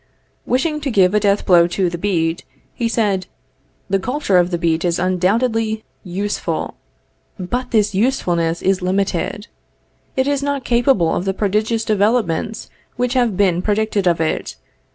Wishing 0.47 0.81
to 0.81 0.89
give 0.89 1.13
a 1.13 1.19
death 1.19 1.45
blow 1.45 1.67
to 1.67 1.87
the 1.87 1.97
beet, 1.99 2.43
he 2.73 2.87
said: 2.87 3.27
"The 3.87 3.99
culture 3.99 4.39
of 4.39 4.49
the 4.49 4.57
beet 4.57 4.83
is 4.83 4.97
undoubtedly 4.97 5.83
useful, 6.03 6.73
but 7.37 7.69
this 7.69 7.93
usefulness 7.93 8.63
is 8.63 8.81
limited. 8.81 9.45
It 10.17 10.25
is 10.27 10.41
not 10.41 10.65
capable 10.65 11.13
of 11.13 11.25
the 11.25 11.35
prodigious 11.35 11.85
developments 11.85 12.67
which 12.95 13.13
have 13.13 13.37
been 13.37 13.61
predicted 13.61 14.07
of 14.07 14.19
it. 14.19 14.55